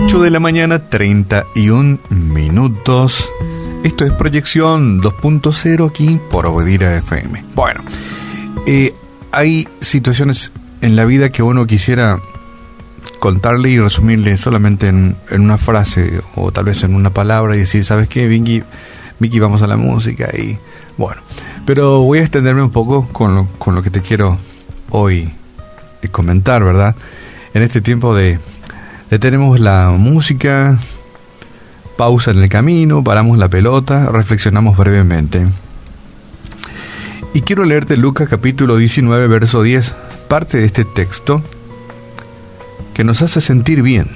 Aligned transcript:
8 0.00 0.20
de 0.20 0.30
la 0.30 0.38
mañana, 0.38 0.88
31 0.88 1.98
minutos. 2.08 3.28
Esto 3.82 4.04
es 4.04 4.12
Proyección 4.12 5.02
2.0 5.02 5.90
aquí 5.90 6.20
por 6.30 6.46
Obedir 6.46 6.84
a 6.84 6.98
FM. 6.98 7.44
Bueno, 7.56 7.80
eh, 8.64 8.94
hay 9.32 9.66
situaciones 9.80 10.52
en 10.82 10.94
la 10.94 11.04
vida 11.04 11.30
que 11.30 11.42
uno 11.42 11.66
quisiera 11.66 12.20
contarle 13.18 13.70
y 13.70 13.80
resumirle 13.80 14.38
solamente 14.38 14.86
en, 14.86 15.16
una 15.32 15.58
frase 15.58 16.20
o 16.36 16.52
tal 16.52 16.66
vez 16.66 16.84
en 16.84 16.94
una 16.94 17.10
palabra 17.10 17.56
y 17.56 17.60
decir, 17.60 17.84
¿sabes 17.84 18.08
qué, 18.08 18.28
Vicky? 18.28 18.62
Vicky, 19.18 19.40
vamos 19.40 19.62
a 19.62 19.66
la 19.66 19.76
música 19.76 20.30
y 20.32 20.58
bueno. 20.96 21.20
Pero 21.66 22.02
voy 22.02 22.20
a 22.20 22.22
extenderme 22.22 22.62
un 22.62 22.70
poco 22.70 23.08
con 23.08 23.34
lo, 23.34 23.46
con 23.58 23.74
lo 23.74 23.82
que 23.82 23.90
te 23.90 24.00
quiero 24.00 24.38
hoy 24.90 25.28
comentar, 26.12 26.62
¿verdad? 26.62 26.94
En 27.52 27.62
este 27.62 27.80
tiempo 27.80 28.14
de 28.14 28.38
Detenemos 29.10 29.58
la 29.58 29.94
música, 29.96 30.78
pausa 31.96 32.30
en 32.30 32.42
el 32.42 32.50
camino, 32.50 33.02
paramos 33.02 33.38
la 33.38 33.48
pelota, 33.48 34.04
reflexionamos 34.12 34.76
brevemente. 34.76 35.46
Y 37.32 37.40
quiero 37.40 37.64
leerte 37.64 37.96
Lucas 37.96 38.28
capítulo 38.28 38.76
19, 38.76 39.26
verso 39.28 39.62
10, 39.62 39.94
parte 40.28 40.58
de 40.58 40.66
este 40.66 40.84
texto 40.84 41.42
que 42.92 43.02
nos 43.02 43.22
hace 43.22 43.40
sentir 43.40 43.80
bien. 43.80 44.10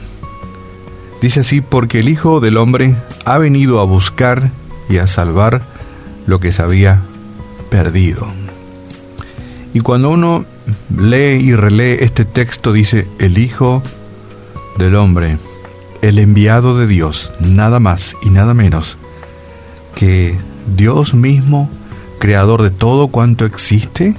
Dice 1.22 1.40
así, 1.40 1.62
porque 1.62 2.00
el 2.00 2.10
Hijo 2.10 2.40
del 2.40 2.58
Hombre 2.58 2.94
ha 3.24 3.38
venido 3.38 3.80
a 3.80 3.84
buscar 3.84 4.50
y 4.90 4.98
a 4.98 5.06
salvar 5.06 5.62
lo 6.26 6.38
que 6.38 6.52
se 6.52 6.60
había 6.60 7.00
perdido. 7.70 8.26
Y 9.72 9.80
cuando 9.80 10.10
uno 10.10 10.44
lee 10.94 11.40
y 11.40 11.54
relee 11.54 12.04
este 12.04 12.26
texto, 12.26 12.74
dice, 12.74 13.08
el 13.18 13.38
Hijo 13.38 13.82
del 13.82 14.01
hombre, 14.90 15.38
el 16.02 16.18
enviado 16.18 16.76
de 16.76 16.86
Dios, 16.86 17.32
nada 17.40 17.78
más 17.78 18.16
y 18.22 18.30
nada 18.30 18.54
menos 18.54 18.96
que 19.94 20.36
Dios 20.76 21.14
mismo, 21.14 21.70
creador 22.18 22.62
de 22.62 22.70
todo 22.70 23.08
cuanto 23.08 23.44
existe, 23.44 24.16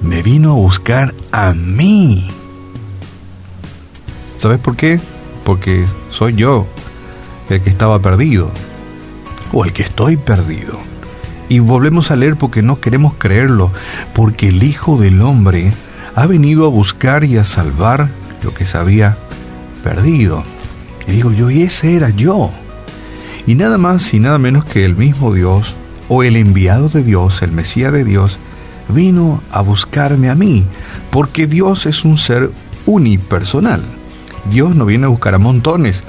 me 0.00 0.22
vino 0.22 0.52
a 0.52 0.54
buscar 0.54 1.14
a 1.32 1.52
mí. 1.54 2.28
¿Sabes 4.38 4.60
por 4.60 4.76
qué? 4.76 5.00
Porque 5.44 5.86
soy 6.10 6.34
yo 6.34 6.66
el 7.48 7.60
que 7.60 7.70
estaba 7.70 8.00
perdido, 8.00 8.50
o 9.52 9.64
el 9.64 9.72
que 9.72 9.82
estoy 9.82 10.16
perdido. 10.16 10.78
Y 11.48 11.58
volvemos 11.58 12.10
a 12.10 12.16
leer 12.16 12.36
porque 12.36 12.62
no 12.62 12.80
queremos 12.80 13.14
creerlo, 13.18 13.70
porque 14.14 14.48
el 14.48 14.62
Hijo 14.62 14.98
del 14.98 15.20
Hombre 15.20 15.72
ha 16.14 16.26
venido 16.26 16.66
a 16.66 16.70
buscar 16.70 17.24
y 17.24 17.36
a 17.36 17.44
salvar 17.44 18.08
lo 18.42 18.54
que 18.54 18.64
sabía 18.64 19.16
perdido. 19.82 20.42
Y 21.06 21.12
digo 21.12 21.32
yo, 21.32 21.50
y 21.50 21.62
ese 21.62 21.94
era 21.94 22.10
yo. 22.10 22.50
Y 23.46 23.54
nada 23.54 23.78
más 23.78 24.14
y 24.14 24.20
nada 24.20 24.38
menos 24.38 24.64
que 24.64 24.84
el 24.84 24.96
mismo 24.96 25.32
Dios, 25.34 25.74
o 26.08 26.22
el 26.22 26.36
enviado 26.36 26.88
de 26.88 27.02
Dios, 27.02 27.42
el 27.42 27.52
Mesías 27.52 27.92
de 27.92 28.04
Dios, 28.04 28.38
vino 28.88 29.42
a 29.50 29.60
buscarme 29.62 30.30
a 30.30 30.34
mí, 30.34 30.64
porque 31.10 31.46
Dios 31.46 31.86
es 31.86 32.04
un 32.04 32.18
ser 32.18 32.50
unipersonal. 32.86 33.82
Dios 34.50 34.74
no 34.74 34.86
viene 34.86 35.06
a 35.06 35.08
buscar 35.08 35.34
a 35.34 35.38
montones. 35.38 36.02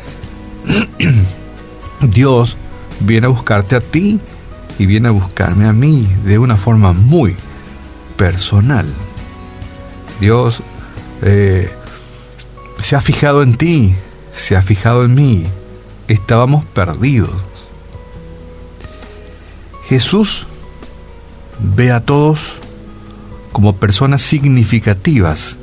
Dios 2.02 2.58
viene 2.99 3.27
a 3.27 3.30
buscarte 3.30 3.75
a 3.75 3.81
ti 3.81 4.19
y 4.80 4.85
viene 4.85 5.08
a 5.08 5.11
buscarme 5.11 5.67
a 5.67 5.73
mí 5.73 6.08
de 6.25 6.39
una 6.39 6.55
forma 6.55 6.93
muy 6.93 7.35
personal. 8.17 8.85
Dios 10.19 10.61
eh, 11.21 11.71
se 12.94 12.97
ha 12.97 13.02
fijado 13.02 13.41
en 13.41 13.55
ti, 13.55 13.95
se 14.36 14.55
ha 14.55 14.61
fijado 14.61 15.03
en 15.03 15.16
mí. 15.16 15.45
Estábamos 16.08 16.63
perdidos. 16.63 17.31
Jesús 19.87 20.45
ve 21.58 21.92
a 21.92 22.02
todos 22.02 22.54
como 23.52 23.77
personas 23.77 24.21
significativas 24.21 25.58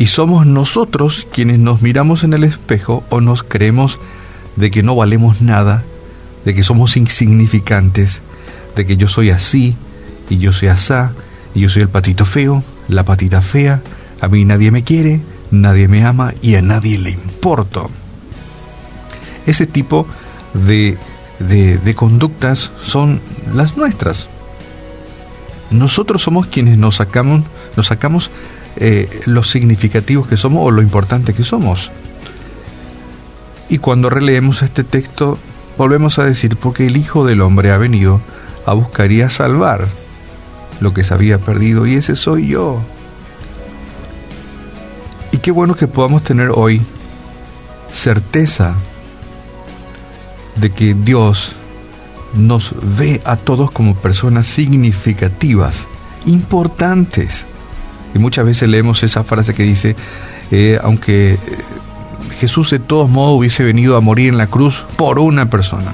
y 0.00 0.08
somos 0.08 0.46
nosotros 0.46 1.28
quienes 1.30 1.60
nos 1.60 1.80
miramos 1.80 2.24
en 2.24 2.32
el 2.32 2.42
espejo 2.42 3.04
o 3.08 3.20
nos 3.20 3.44
creemos 3.44 4.00
de 4.56 4.72
que 4.72 4.82
no 4.82 4.96
valemos 4.96 5.42
nada, 5.42 5.84
de 6.44 6.56
que 6.56 6.64
somos 6.64 6.96
insignificantes, 6.96 8.20
de 8.74 8.84
que 8.84 8.96
yo 8.96 9.08
soy 9.08 9.30
así 9.30 9.76
y 10.28 10.38
yo 10.38 10.52
soy 10.52 10.66
asá 10.70 11.12
y 11.54 11.60
yo 11.60 11.68
soy 11.68 11.82
el 11.82 11.88
patito 11.88 12.26
feo, 12.26 12.64
la 12.88 13.04
patita 13.04 13.42
fea, 13.42 13.80
a 14.20 14.26
mí 14.26 14.44
nadie 14.44 14.72
me 14.72 14.82
quiere, 14.82 15.20
nadie 15.50 15.88
me 15.88 16.04
ama 16.04 16.34
y 16.42 16.54
a 16.56 16.62
nadie 16.62 16.98
le 16.98 17.10
importo. 17.10 17.90
Ese 19.46 19.66
tipo 19.66 20.06
de, 20.54 20.98
de, 21.38 21.94
conductas 21.94 22.70
son 22.82 23.20
las 23.54 23.76
nuestras. 23.76 24.28
Nosotros 25.70 26.22
somos 26.22 26.46
quienes 26.46 26.78
nos 26.78 26.96
sacamos, 26.96 27.42
nos 27.76 27.86
sacamos 27.86 28.30
eh, 28.76 29.22
los 29.26 29.50
significativos 29.50 30.26
que 30.28 30.36
somos 30.36 30.66
o 30.66 30.70
lo 30.70 30.82
importante 30.82 31.34
que 31.34 31.44
somos. 31.44 31.90
Y 33.68 33.78
cuando 33.78 34.10
releemos 34.10 34.62
este 34.62 34.84
texto, 34.84 35.38
volvemos 35.76 36.18
a 36.18 36.24
decir, 36.24 36.56
porque 36.56 36.86
el 36.86 36.96
Hijo 36.96 37.24
del 37.24 37.40
Hombre 37.40 37.72
ha 37.72 37.78
venido 37.78 38.20
a 38.64 38.74
buscar 38.74 39.10
y 39.12 39.22
a 39.22 39.30
salvar 39.30 39.86
lo 40.80 40.92
que 40.92 41.04
se 41.04 41.14
había 41.14 41.38
perdido, 41.38 41.86
y 41.86 41.94
ese 41.94 42.16
soy 42.16 42.48
yo 42.48 42.80
qué 45.46 45.52
bueno 45.52 45.76
que 45.76 45.86
podamos 45.86 46.24
tener 46.24 46.50
hoy 46.52 46.82
certeza 47.92 48.74
de 50.56 50.70
que 50.72 50.92
Dios 50.92 51.52
nos 52.34 52.74
ve 52.96 53.22
a 53.24 53.36
todos 53.36 53.70
como 53.70 53.94
personas 53.94 54.48
significativas, 54.48 55.86
importantes. 56.26 57.44
Y 58.12 58.18
muchas 58.18 58.44
veces 58.44 58.68
leemos 58.68 59.04
esa 59.04 59.22
frase 59.22 59.54
que 59.54 59.62
dice, 59.62 59.94
eh, 60.50 60.80
aunque 60.82 61.38
Jesús 62.40 62.72
de 62.72 62.80
todos 62.80 63.08
modos 63.08 63.38
hubiese 63.38 63.62
venido 63.62 63.96
a 63.96 64.00
morir 64.00 64.30
en 64.30 64.38
la 64.38 64.48
cruz 64.48 64.82
por 64.96 65.20
una 65.20 65.48
persona, 65.48 65.92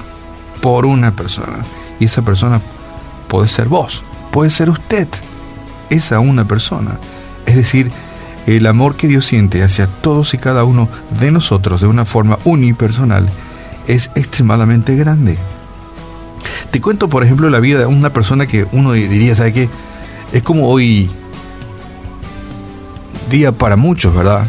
por 0.63 0.87
una 0.87 1.15
persona. 1.15 1.59
Y 2.01 2.07
esa 2.07 2.23
persona 2.23 2.59
puede 3.29 3.49
ser 3.49 3.69
vos, 3.69 4.03
puede 4.31 4.51
ser 4.51 4.71
usted, 4.71 5.09
esa 5.91 6.21
una 6.21 6.47
persona. 6.47 6.93
Es 7.45 7.57
decir, 7.57 7.93
el 8.47 8.67
amor 8.67 8.97
que 8.97 9.09
Dios 9.09 9.27
siente 9.27 9.63
hacia 9.63 9.87
todos 9.87 10.35
y 10.35 10.39
cada 10.39 10.65
uno 10.65 10.89
de 11.21 11.31
nosotros 11.31 11.81
de 11.81 11.87
una 11.87 12.05
forma 12.05 12.39
unipersonal 12.45 13.29
es 13.87 14.11
extremadamente 14.15 14.97
grande. 14.97 15.39
Te 16.71 16.81
cuento, 16.81 17.09
por 17.09 17.23
ejemplo, 17.23 17.51
la 17.51 17.61
vida 17.61 17.81
de 17.81 17.87
una 17.87 18.11
persona 18.11 18.47
que 18.47 18.67
uno 18.73 18.93
diría, 18.93 19.37
¿sabe 19.37 19.53
qué? 19.53 19.69
Es 20.33 20.43
como 20.43 20.69
hoy 20.69 21.11
día 23.31 23.53
para 23.53 23.77
muchos, 23.77 24.15
¿verdad? 24.15 24.47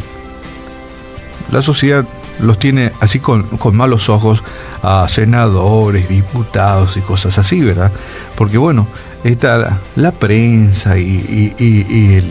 La 1.51 1.61
sociedad 1.61 2.05
los 2.39 2.57
tiene 2.57 2.93
así 2.99 3.19
con, 3.19 3.47
malos 3.73 4.09
ojos 4.09 4.43
a 4.81 5.07
senadores, 5.07 6.09
diputados 6.09 6.97
y 6.97 7.01
cosas 7.01 7.37
así, 7.37 7.61
¿verdad? 7.61 7.91
Porque 8.35 8.57
bueno, 8.57 8.87
está 9.23 9.79
la, 9.95 10.11
prensa 10.11 10.97
y 10.97 11.53
el 11.59 12.25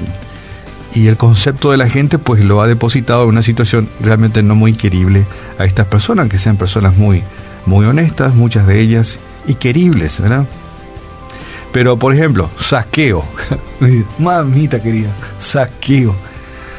y 0.94 1.06
el 1.06 1.16
concepto 1.16 1.70
de 1.70 1.78
la 1.78 1.88
gente 1.88 2.18
pues 2.18 2.44
lo 2.44 2.60
ha 2.60 2.66
depositado 2.66 3.24
en 3.24 3.30
una 3.30 3.42
situación 3.42 3.88
realmente 4.00 4.42
no 4.42 4.54
muy 4.54 4.74
querible 4.74 5.26
a 5.58 5.64
estas 5.64 5.86
personas, 5.86 6.28
que 6.28 6.38
sean 6.38 6.56
personas 6.56 6.96
muy, 6.96 7.22
muy 7.66 7.86
honestas, 7.86 8.34
muchas 8.34 8.66
de 8.66 8.80
ellas, 8.80 9.18
y 9.46 9.54
queribles, 9.54 10.20
¿verdad? 10.20 10.46
Pero, 11.72 11.98
por 11.98 12.14
ejemplo, 12.14 12.50
saqueo. 12.60 13.24
Mamita 14.18 14.82
querida, 14.82 15.10
saqueo. 15.38 16.14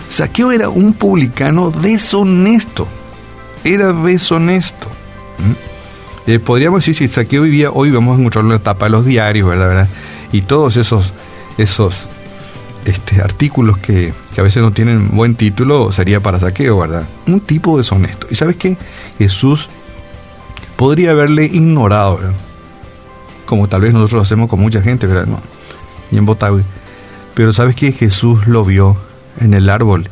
Saqueo 0.08 0.52
era 0.52 0.70
un 0.70 0.94
publicano 0.94 1.72
deshonesto. 1.72 2.88
Era 3.64 3.92
deshonesto. 3.92 4.88
¿Mm? 5.40 6.30
Eh, 6.30 6.40
podríamos 6.40 6.82
decir, 6.82 6.96
si 6.96 7.12
saqueo 7.12 7.42
vivía, 7.42 7.72
hoy 7.72 7.90
vamos 7.90 8.16
a 8.16 8.20
encontrarlo 8.20 8.52
en 8.52 8.60
la 8.60 8.64
tapa 8.64 8.86
de 8.86 8.92
los 8.92 9.06
diarios, 9.06 9.50
¿verdad? 9.50 9.68
¿verdad? 9.68 9.88
Y 10.32 10.44
todos 10.44 10.78
esos, 10.78 11.12
esos 11.58 11.96
este, 12.86 13.22
artículos 13.22 13.78
que, 13.78 14.14
a 14.38 14.42
veces 14.42 14.62
no 14.62 14.72
tienen 14.72 15.16
buen 15.16 15.36
título 15.36 15.92
sería 15.92 16.22
para 16.22 16.40
saqueo, 16.40 16.80
¿verdad? 16.80 17.08
Un 17.28 17.40
tipo 17.40 17.78
deshonesto. 17.78 18.28
¿Y 18.30 18.36
sabes 18.36 18.56
qué? 18.58 18.78
Jesús 19.18 19.70
podría 20.76 21.12
haberle 21.12 21.46
ignorado, 21.46 22.18
¿verdad? 22.18 22.34
Como 23.46 23.68
tal 23.68 23.82
vez 23.82 23.94
nosotros 23.94 24.24
hacemos 24.24 24.50
con 24.50 24.60
mucha 24.60 24.82
gente, 24.82 25.08
¿verdad? 25.08 25.28
No, 25.28 25.40
y 26.12 26.18
en 26.18 26.26
Botagüe. 26.26 26.64
Pero 27.34 27.54
¿sabes 27.54 27.76
qué? 27.76 27.92
Jesús 27.92 28.48
lo 28.48 28.64
vio 28.64 28.98
en 29.40 29.54
el 29.54 29.70
árbol 29.70 30.10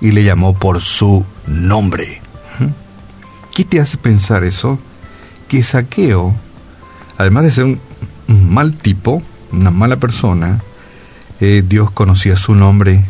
y 0.00 0.10
le 0.10 0.24
llamó 0.24 0.54
por 0.54 0.80
su 0.80 1.24
nombre. 1.46 2.20
¿Mm? 2.58 2.66
¿Qué 3.54 3.64
te 3.64 3.80
hace 3.80 3.96
pensar 3.96 4.44
eso? 4.44 4.78
Que 5.48 5.62
Saqueo, 5.62 6.34
además 7.16 7.44
de 7.44 7.52
ser 7.52 7.64
un 7.64 7.80
mal 8.28 8.74
tipo, 8.74 9.22
una 9.52 9.70
mala 9.70 9.96
persona, 9.96 10.60
eh, 11.40 11.62
Dios 11.66 11.90
conocía 11.90 12.36
su 12.36 12.54
nombre 12.54 13.04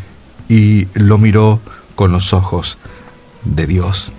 y 0.49 0.87
lo 0.93 1.17
miró 1.17 1.59
con 1.95 2.11
los 2.11 2.33
ojos 2.33 2.77
de 3.43 3.67
Dios. 3.67 4.11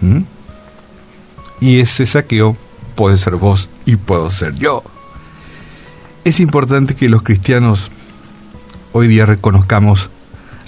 Y 1.61 1.81
ese 1.81 2.07
saqueo 2.07 2.57
puede 2.95 3.19
ser 3.19 3.37
vos 3.37 3.69
y 3.85 3.97
puedo 3.97 4.31
ser 4.31 4.55
yo. 4.55 4.83
Es 6.25 6.41
importante 6.41 6.95
que 6.95 7.09
los 7.09 7.23
cristianos 7.23 7.91
hoy 8.93 9.09
día 9.09 9.27
reconozcamos 9.27 10.11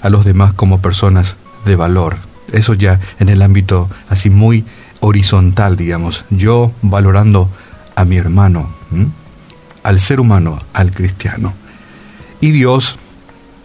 a 0.01 0.09
los 0.09 0.23
demás 0.25 0.53
como 0.53 0.81
personas 0.81 1.35
de 1.65 1.75
valor. 1.75 2.17
Eso 2.51 2.73
ya 2.73 2.99
en 3.19 3.29
el 3.29 3.41
ámbito 3.41 3.89
así 4.09 4.29
muy 4.29 4.65
horizontal, 5.01 5.75
digamos. 5.75 6.25
Yo 6.29 6.71
valorando 6.81 7.49
a 7.95 8.05
mi 8.05 8.17
hermano, 8.17 8.69
al 9.83 9.99
ser 9.99 10.19
humano, 10.19 10.61
al 10.73 10.91
cristiano. 10.91 11.53
Y 12.41 12.51
Dios, 12.51 12.97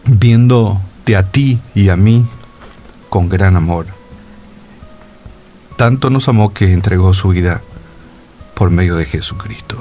viéndote 0.07 1.17
a 1.17 1.31
ti 1.31 1.59
y 1.75 1.89
a 1.89 1.97
mí 1.97 2.27
con 3.09 3.29
gran 3.29 3.57
amor, 3.57 3.87
tanto 5.77 6.11
nos 6.11 6.29
amó 6.29 6.53
que 6.53 6.73
entregó 6.73 7.15
su 7.15 7.29
vida 7.29 7.63
por 8.55 8.71
medio 8.71 8.97
de 8.97 9.07
Jesucristo. 9.07 9.77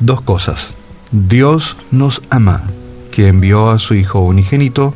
Dos 0.00 0.20
cosas. 0.20 0.74
Dios 1.10 1.76
nos 1.90 2.22
ama, 2.30 2.64
que 3.12 3.28
envió 3.28 3.70
a 3.70 3.78
su 3.78 3.94
Hijo 3.94 4.20
unigénito 4.20 4.94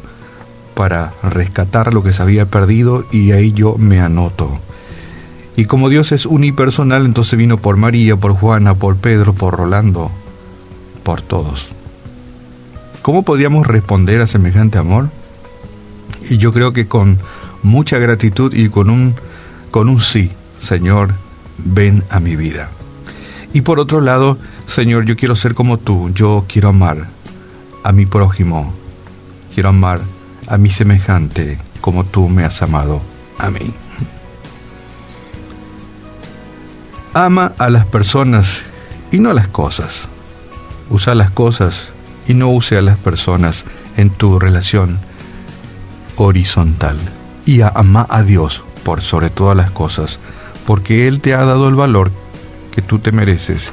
para 0.75 1.15
rescatar 1.23 1.95
lo 1.95 2.03
que 2.03 2.13
se 2.13 2.23
había 2.23 2.47
perdido 2.47 3.05
y 3.11 3.33
ahí 3.33 3.53
yo 3.53 3.77
me 3.79 4.01
anoto. 4.01 4.59
Y 5.57 5.65
como 5.65 5.89
Dios 5.89 6.13
es 6.13 6.27
unipersonal, 6.27 7.05
entonces 7.05 7.39
vino 7.39 7.59
por 7.59 7.77
María, 7.77 8.17
por 8.17 8.33
Juana, 8.33 8.75
por 8.75 8.97
Pedro, 8.97 9.35
por 9.35 9.57
Rolando, 9.57 10.11
por 11.03 11.23
todos. 11.23 11.73
¿Cómo 13.03 13.23
podríamos 13.23 13.67
responder 13.67 14.21
a 14.21 14.27
semejante 14.27 14.79
amor? 14.79 15.09
Y 16.29 16.37
yo 16.37 16.53
creo 16.53 16.73
que 16.73 16.87
con 16.87 17.19
mucha 17.63 17.99
gratitud 17.99 18.53
y 18.53 18.69
con 18.69 18.91
un, 18.91 19.15
con 19.71 19.89
un 19.89 20.03
sí, 20.03 20.31
Señor, 20.59 21.15
ven 21.57 22.05
a 22.11 22.21
mi 22.21 22.37
vida. 22.37 22.71
Y 23.55 23.63
por 23.63 23.81
otro 23.81 24.03
lado, 24.03 24.37
Señor, 24.67 25.07
yo 25.07 25.17
quiero 25.17 25.35
ser 25.35 25.55
como 25.55 25.79
tú, 25.79 26.11
yo 26.11 26.45
quiero 26.47 26.69
amar 26.69 27.09
a 27.83 27.93
mi 27.93 28.05
prójimo, 28.05 28.73
quiero 29.55 29.71
amar 29.71 30.01
a 30.47 30.59
mi 30.59 30.69
semejante 30.69 31.59
como 31.81 32.05
tú 32.05 32.29
me 32.29 32.45
has 32.45 32.61
amado 32.61 33.01
a 33.39 33.51
mí. 33.51 33.73
Ama 37.15 37.55
a 37.57 37.71
las 37.71 37.87
personas 37.87 38.61
y 39.11 39.19
no 39.19 39.31
a 39.31 39.35
las 39.35 39.49
cosas. 39.49 40.03
Usa 40.91 41.15
las 41.15 41.31
cosas 41.31 41.89
y 42.31 42.35
no 42.35 42.49
use 42.49 42.77
a 42.77 42.83
las 42.83 42.97
personas 42.97 43.65
en 43.97 44.09
tu 44.11 44.39
relación 44.39 45.01
horizontal. 46.15 46.97
Y 47.45 47.63
ama 47.63 48.07
a 48.09 48.23
Dios 48.23 48.63
por 48.85 49.01
sobre 49.01 49.31
todas 49.31 49.57
las 49.57 49.73
cosas, 49.73 50.21
porque 50.65 51.09
Él 51.09 51.21
te 51.21 51.35
ha 51.35 51.45
dado 51.45 51.69
el 51.69 51.75
valor 51.75 52.13
que 52.71 52.83
tú 52.83 53.01
te 53.01 53.11
mereces 53.11 53.73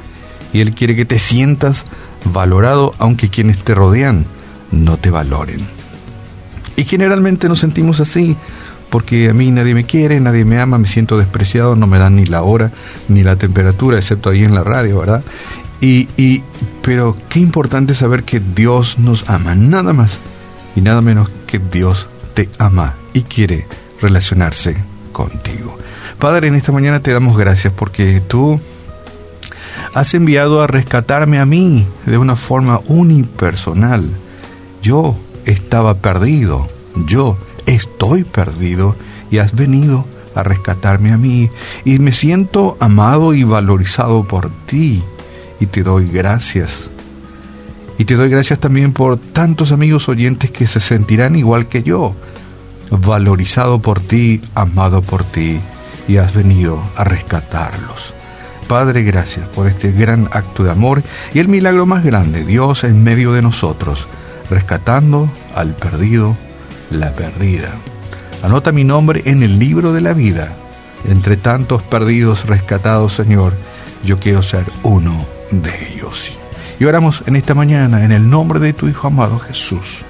y 0.52 0.60
Él 0.60 0.72
quiere 0.72 0.96
que 0.96 1.04
te 1.04 1.20
sientas 1.20 1.84
valorado 2.24 2.94
aunque 2.98 3.28
quienes 3.28 3.58
te 3.62 3.76
rodean 3.76 4.26
no 4.72 4.96
te 4.96 5.10
valoren. 5.10 5.60
Y 6.74 6.82
generalmente 6.82 7.48
nos 7.48 7.60
sentimos 7.60 8.00
así, 8.00 8.36
porque 8.90 9.30
a 9.30 9.34
mí 9.34 9.52
nadie 9.52 9.74
me 9.74 9.84
quiere, 9.84 10.18
nadie 10.18 10.44
me 10.44 10.58
ama, 10.58 10.78
me 10.78 10.88
siento 10.88 11.16
despreciado, 11.16 11.76
no 11.76 11.86
me 11.86 11.98
dan 11.98 12.16
ni 12.16 12.26
la 12.26 12.42
hora 12.42 12.72
ni 13.06 13.22
la 13.22 13.36
temperatura, 13.36 13.98
excepto 13.98 14.30
ahí 14.30 14.42
en 14.42 14.56
la 14.56 14.64
radio, 14.64 14.98
¿verdad? 14.98 15.22
Y, 15.80 16.08
y, 16.16 16.42
pero 16.82 17.16
qué 17.28 17.40
importante 17.40 17.94
saber 17.94 18.24
que 18.24 18.40
Dios 18.40 18.98
nos 18.98 19.28
ama, 19.28 19.54
nada 19.54 19.92
más 19.92 20.18
y 20.74 20.80
nada 20.80 21.00
menos 21.00 21.28
que 21.46 21.58
Dios 21.58 22.08
te 22.34 22.48
ama 22.58 22.94
y 23.12 23.22
quiere 23.22 23.66
relacionarse 24.00 24.76
contigo. 25.12 25.76
Padre, 26.18 26.48
en 26.48 26.56
esta 26.56 26.72
mañana 26.72 27.00
te 27.00 27.12
damos 27.12 27.36
gracias 27.36 27.72
porque 27.72 28.20
tú 28.20 28.60
has 29.94 30.14
enviado 30.14 30.62
a 30.62 30.66
rescatarme 30.66 31.38
a 31.38 31.46
mí 31.46 31.86
de 32.06 32.18
una 32.18 32.36
forma 32.36 32.80
unipersonal. 32.86 34.04
Yo 34.82 35.16
estaba 35.44 35.94
perdido, 35.98 36.68
yo 37.06 37.38
estoy 37.66 38.24
perdido 38.24 38.96
y 39.30 39.38
has 39.38 39.54
venido 39.54 40.04
a 40.34 40.42
rescatarme 40.42 41.12
a 41.12 41.16
mí 41.16 41.50
y 41.84 41.98
me 41.98 42.12
siento 42.12 42.76
amado 42.80 43.34
y 43.34 43.44
valorizado 43.44 44.24
por 44.24 44.50
ti 44.66 45.02
y 45.60 45.66
te 45.66 45.82
doy 45.82 46.08
gracias. 46.08 46.90
Y 47.98 48.04
te 48.04 48.14
doy 48.14 48.30
gracias 48.30 48.60
también 48.60 48.92
por 48.92 49.18
tantos 49.18 49.72
amigos 49.72 50.08
oyentes 50.08 50.50
que 50.50 50.66
se 50.66 50.80
sentirán 50.80 51.34
igual 51.34 51.66
que 51.66 51.82
yo, 51.82 52.14
valorizado 52.90 53.80
por 53.80 54.00
ti, 54.00 54.40
amado 54.54 55.02
por 55.02 55.24
ti 55.24 55.60
y 56.06 56.18
has 56.18 56.32
venido 56.32 56.80
a 56.96 57.04
rescatarlos. 57.04 58.14
Padre, 58.68 59.02
gracias 59.02 59.48
por 59.48 59.66
este 59.66 59.92
gran 59.92 60.28
acto 60.30 60.62
de 60.62 60.70
amor 60.70 61.02
y 61.34 61.38
el 61.38 61.48
milagro 61.48 61.86
más 61.86 62.04
grande, 62.04 62.44
Dios 62.44 62.84
en 62.84 63.02
medio 63.02 63.32
de 63.32 63.42
nosotros, 63.42 64.06
rescatando 64.50 65.30
al 65.54 65.74
perdido, 65.74 66.36
la 66.90 67.12
perdida. 67.14 67.74
Anota 68.42 68.70
mi 68.70 68.84
nombre 68.84 69.22
en 69.24 69.42
el 69.42 69.58
libro 69.58 69.92
de 69.92 70.02
la 70.02 70.12
vida. 70.12 70.52
Entre 71.08 71.36
tantos 71.36 71.82
perdidos 71.82 72.46
rescatados, 72.46 73.14
Señor, 73.14 73.54
yo 74.04 74.20
quiero 74.20 74.42
ser 74.42 74.64
uno 74.82 75.37
de 75.50 75.92
ellos. 75.92 76.30
Y 76.80 76.84
oramos 76.84 77.22
en 77.26 77.36
esta 77.36 77.54
mañana 77.54 78.04
en 78.04 78.12
el 78.12 78.28
nombre 78.28 78.60
de 78.60 78.72
tu 78.72 78.88
Hijo 78.88 79.08
amado 79.08 79.38
Jesús. 79.38 80.04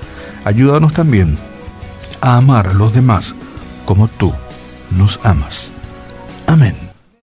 Ayúdanos 0.44 0.92
también 0.92 1.38
a 2.20 2.36
amar 2.36 2.68
a 2.68 2.74
los 2.74 2.92
demás 2.92 3.34
como 3.84 4.08
tú 4.08 4.32
nos 4.96 5.18
amas. 5.22 5.70
Amén. 6.46 6.87